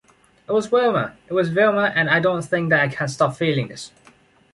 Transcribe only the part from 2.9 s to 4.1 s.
stop feeling this.